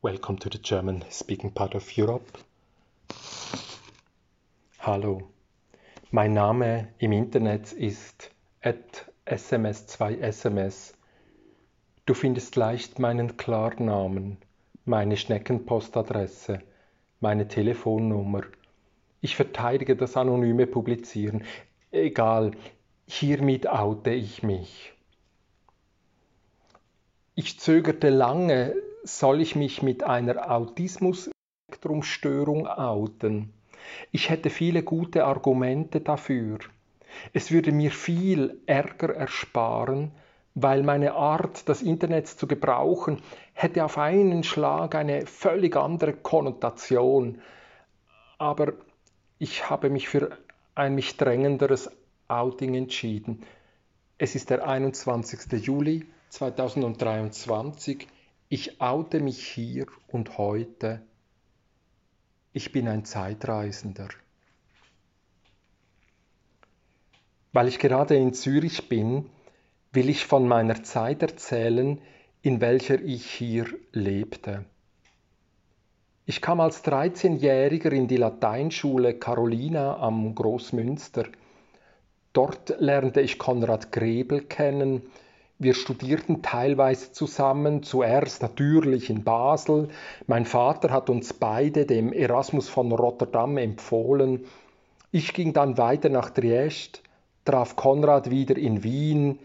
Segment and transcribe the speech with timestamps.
[0.00, 2.38] Welcome to the German speaking part of Europe.
[4.78, 5.28] Hallo,
[6.12, 8.30] mein Name im Internet ist
[8.62, 10.94] sms2sms.
[12.06, 14.36] Du findest leicht meinen Klarnamen,
[14.84, 16.60] meine Schneckenpostadresse,
[17.18, 18.42] meine Telefonnummer.
[19.20, 21.42] Ich verteidige das anonyme Publizieren.
[21.90, 22.52] Egal,
[23.08, 24.92] hiermit oute ich mich.
[27.34, 28.76] Ich zögerte lange,
[29.08, 33.54] soll ich mich mit einer Autismus-Spektrumstörung outen?
[34.12, 36.58] Ich hätte viele gute Argumente dafür.
[37.32, 40.12] Es würde mir viel Ärger ersparen,
[40.54, 43.22] weil meine Art, das Internet zu gebrauchen,
[43.54, 47.40] hätte auf einen Schlag eine völlig andere Konnotation.
[48.38, 48.74] Aber
[49.38, 50.36] ich habe mich für
[50.74, 51.90] ein mich drängenderes
[52.28, 53.42] Outing entschieden.
[54.18, 55.64] Es ist der 21.
[55.64, 58.06] Juli 2023.
[58.50, 61.02] Ich oute mich hier und heute.
[62.54, 64.08] Ich bin ein Zeitreisender.
[67.52, 69.28] Weil ich gerade in Zürich bin,
[69.92, 72.00] will ich von meiner Zeit erzählen,
[72.40, 74.64] in welcher ich hier lebte.
[76.24, 81.26] Ich kam als 13-Jähriger in die Lateinschule Carolina am Großmünster.
[82.32, 85.02] Dort lernte ich Konrad Grebel kennen.
[85.60, 89.88] Wir studierten teilweise zusammen, zuerst natürlich in Basel.
[90.28, 94.44] Mein Vater hat uns beide dem Erasmus von Rotterdam empfohlen.
[95.10, 97.02] Ich ging dann weiter nach Triest,
[97.44, 99.40] traf Konrad wieder in Wien.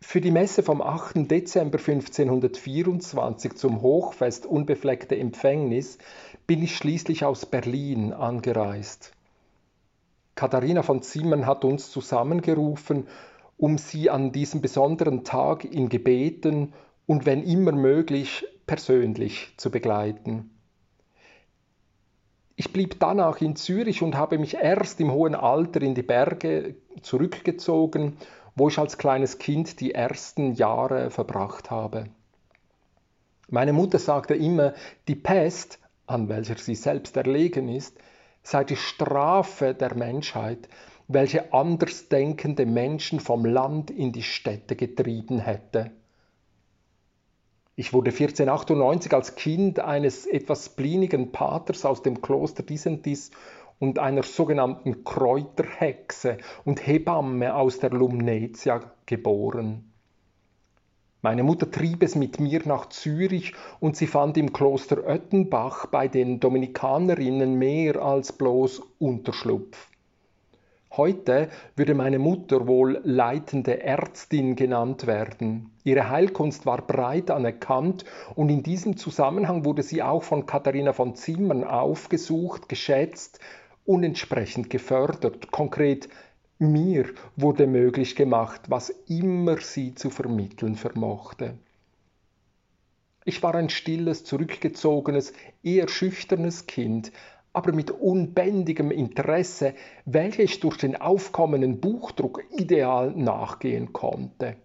[0.00, 1.30] Für die Messe vom 8.
[1.30, 5.98] Dezember 1524 zum Hochfest Unbefleckte Empfängnis
[6.46, 9.12] bin ich schließlich aus Berlin angereist.
[10.34, 13.06] Katharina von Zimmern hat uns zusammengerufen,
[13.56, 16.72] um sie an diesem besonderen Tag in Gebeten
[17.06, 20.50] und wenn immer möglich persönlich zu begleiten.
[22.56, 26.76] Ich blieb danach in Zürich und habe mich erst im hohen Alter in die Berge
[27.02, 28.16] zurückgezogen,
[28.54, 32.06] wo ich als kleines Kind die ersten Jahre verbracht habe.
[33.48, 34.72] Meine Mutter sagte immer,
[35.06, 37.98] die Pest, an welcher sie selbst erlegen ist,
[38.42, 40.68] sei die Strafe der Menschheit,
[41.08, 45.92] welche andersdenkende Menschen vom Land in die Städte getrieben hätte.
[47.76, 53.30] Ich wurde 1498 als Kind eines etwas blinigen Paters aus dem Kloster Disentis
[53.78, 59.92] und einer sogenannten Kräuterhexe und Hebamme aus der Lumnetia geboren.
[61.22, 66.08] Meine Mutter trieb es mit mir nach Zürich und sie fand im Kloster Oettenbach bei
[66.08, 69.90] den Dominikanerinnen mehr als bloß Unterschlupf.
[70.96, 75.70] Heute würde meine Mutter wohl leitende Ärztin genannt werden.
[75.84, 81.14] Ihre Heilkunst war breit anerkannt und in diesem Zusammenhang wurde sie auch von Katharina von
[81.14, 83.40] Zimmern aufgesucht, geschätzt
[83.84, 85.50] und entsprechend gefördert.
[85.50, 86.08] Konkret
[86.58, 91.58] mir wurde möglich gemacht, was immer sie zu vermitteln vermochte.
[93.26, 97.10] Ich war ein stilles, zurückgezogenes, eher schüchternes Kind,
[97.56, 99.72] aber mit unbändigem Interesse,
[100.04, 104.56] welches durch den aufkommenden Buchdruck ideal nachgehen konnte.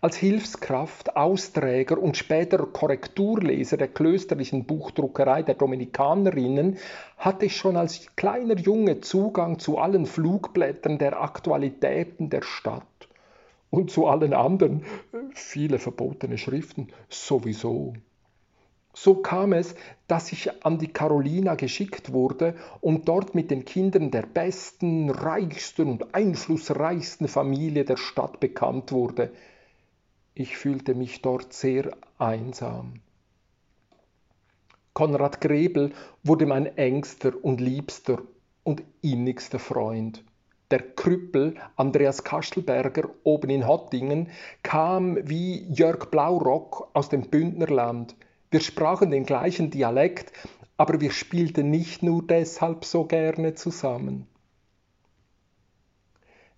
[0.00, 6.78] Als Hilfskraft, Austräger und später Korrekturleser der klösterlichen Buchdruckerei der Dominikanerinnen
[7.16, 12.82] hatte ich schon als kleiner Junge Zugang zu allen Flugblättern der Aktualitäten der Stadt
[13.70, 14.82] und zu allen anderen,
[15.32, 17.94] viele verbotene Schriften sowieso.
[19.02, 19.74] So kam es,
[20.08, 25.88] dass ich an die Carolina geschickt wurde und dort mit den Kindern der besten, reichsten
[25.88, 29.32] und einflussreichsten Familie der Stadt bekannt wurde,
[30.34, 33.00] ich fühlte mich dort sehr einsam.
[34.92, 38.20] Konrad Grebel wurde mein engster und liebster
[38.64, 40.22] und innigster Freund.
[40.70, 44.28] Der Krüppel Andreas Kastelberger oben in Hottingen
[44.62, 48.14] kam wie Jörg Blaurock aus dem Bündnerland.
[48.50, 50.32] Wir sprachen den gleichen Dialekt,
[50.76, 54.26] aber wir spielten nicht nur deshalb so gerne zusammen.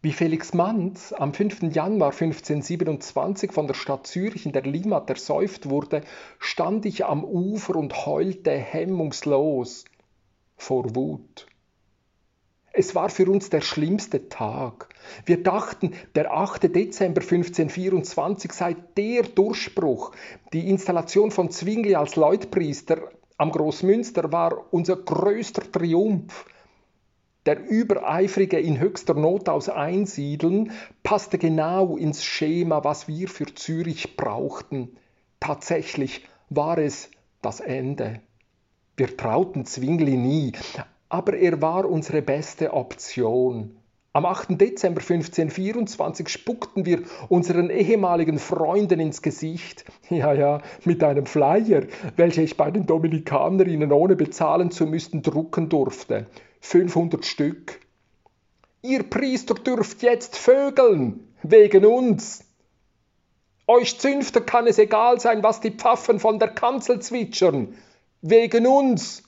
[0.00, 1.74] Wie Felix Manz am 5.
[1.74, 6.00] Januar 1527 von der Stadt Zürich in der Limmat ersäuft wurde,
[6.38, 9.84] stand ich am Ufer und heulte hemmungslos
[10.56, 11.46] vor Wut.
[12.74, 14.88] Es war für uns der schlimmste Tag.
[15.26, 16.74] Wir dachten, der 8.
[16.74, 20.12] Dezember 1524 sei der Durchbruch.
[20.54, 26.46] Die Installation von Zwingli als Leutpriester am Großmünster war unser größter Triumph.
[27.44, 30.70] Der übereifrige in höchster Not aus Einsiedeln
[31.02, 34.96] passte genau ins Schema, was wir für Zürich brauchten.
[35.40, 37.10] Tatsächlich war es
[37.42, 38.20] das Ende.
[38.96, 40.52] Wir trauten Zwingli nie,
[41.12, 43.76] aber er war unsere beste Option.
[44.14, 44.58] Am 8.
[44.58, 49.84] Dezember 1524 spuckten wir unseren ehemaligen Freunden ins Gesicht.
[50.08, 51.84] Ja, ja, mit einem Flyer,
[52.16, 56.26] welcher ich bei den Dominikanerinnen ohne bezahlen zu müssen drucken durfte.
[56.60, 57.80] 500 Stück.
[58.80, 62.44] Ihr Priester dürft jetzt vögeln, wegen uns.
[63.66, 67.74] Euch Zünfter kann es egal sein, was die Pfaffen von der Kanzel zwitschern,
[68.22, 69.22] wegen uns.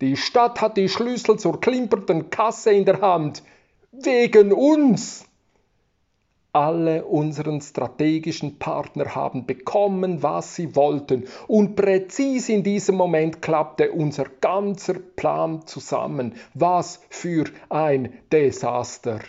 [0.00, 3.42] Die Stadt hat die Schlüssel zur klimpernden Kasse in der Hand
[3.92, 5.24] wegen uns.
[6.52, 11.26] Alle unseren strategischen Partner haben bekommen, was sie wollten.
[11.48, 16.34] Und präzis in diesem Moment klappte unser ganzer Plan zusammen.
[16.54, 19.20] Was für ein Desaster.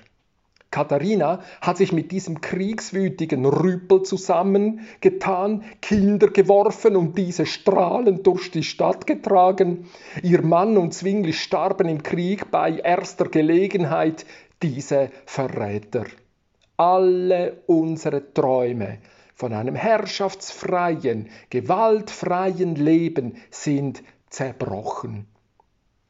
[0.76, 8.62] Katharina hat sich mit diesem kriegswütigen Rüpel zusammengetan, Kinder geworfen und diese strahlend durch die
[8.62, 9.88] Stadt getragen.
[10.22, 14.26] Ihr Mann und Zwingli starben im Krieg bei erster Gelegenheit
[14.62, 16.08] diese Verräter.
[16.76, 18.98] Alle unsere Träume
[19.34, 25.26] von einem herrschaftsfreien, gewaltfreien Leben sind zerbrochen.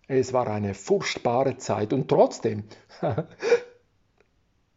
[0.08, 2.64] Es war eine furchtbare Zeit und trotzdem,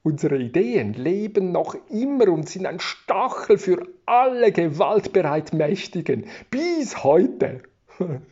[0.03, 7.63] unsere Ideen leben noch immer und sind ein Stachel für alle gewaltbereit Mächtigen bis heute.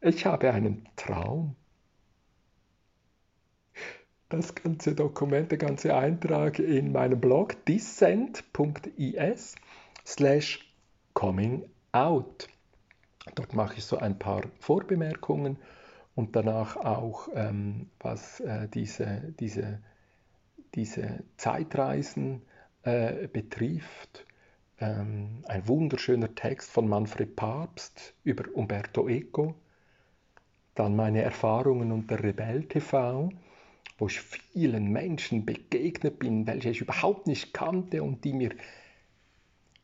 [0.00, 1.56] Ich habe einen Traum
[4.28, 9.54] das ganze Dokument, der ganze Eintrag in meinem Blog dissent.is
[10.04, 10.72] slash
[11.14, 12.46] coming out.
[13.34, 15.56] Dort mache ich so ein paar Vorbemerkungen
[16.14, 19.80] und danach auch, ähm, was äh, diese, diese,
[20.74, 22.42] diese Zeitreisen
[22.82, 24.26] äh, betrifft.
[24.80, 29.54] Ähm, ein wunderschöner Text von Manfred Papst über Umberto Eco.
[30.74, 33.30] Dann meine Erfahrungen unter Rebell TV
[33.98, 38.50] wo ich vielen Menschen begegnet bin, welche ich überhaupt nicht kannte und die mir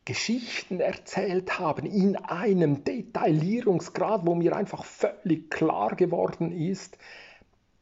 [0.05, 6.97] Geschichten erzählt haben in einem Detaillierungsgrad, wo mir einfach völlig klar geworden ist,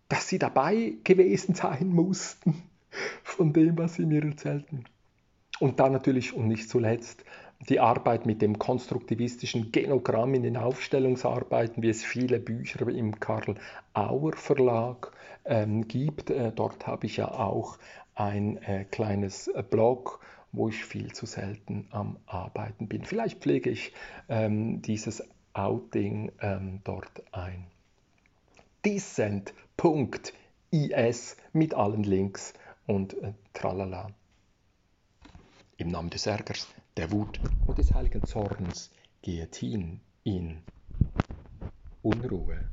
[0.09, 2.63] dass sie dabei gewesen sein mussten
[3.33, 4.85] von dem, was sie mir erzählten.
[5.61, 7.25] Und dann natürlich und nicht zuletzt
[7.69, 13.55] die Arbeit mit dem konstruktivistischen Genogramm in den Aufstellungsarbeiten, wie es viele Bücher im Karl
[13.95, 15.13] Auer Verlag
[15.45, 16.31] ähm, gibt.
[16.31, 17.79] Äh, dort habe ich ja auch
[18.15, 20.21] ein äh, kleines äh, Blog,
[20.51, 23.05] wo ich viel zu selten am Arbeiten bin.
[23.05, 23.93] Vielleicht pflege ich
[24.29, 25.23] ähm, dieses
[25.55, 27.67] Outing ähm, dort ein.
[28.85, 29.37] Dissent.is
[31.53, 32.55] mit allen Links
[32.87, 34.11] und äh, tralala.
[35.77, 38.91] Im Namen des Ärgers der Wut und des heiligen Zorns
[39.23, 40.63] geht hin in
[42.03, 42.69] Unruhe.